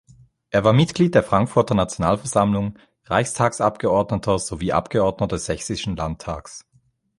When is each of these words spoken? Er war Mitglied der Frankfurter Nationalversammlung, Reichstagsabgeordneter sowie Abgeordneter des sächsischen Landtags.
Er 0.49 0.63
war 0.63 0.73
Mitglied 0.73 1.13
der 1.13 1.21
Frankfurter 1.21 1.75
Nationalversammlung, 1.75 2.73
Reichstagsabgeordneter 3.03 4.39
sowie 4.39 4.71
Abgeordneter 4.73 5.35
des 5.35 5.45
sächsischen 5.45 5.95
Landtags. 5.95 6.65